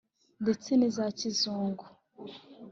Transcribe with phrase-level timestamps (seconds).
[0.43, 1.85] ndetse ni za kizungu